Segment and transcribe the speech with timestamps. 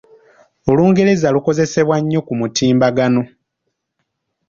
[0.71, 3.21] Olungereza lukozesebwa nnyo ku mutimbagano.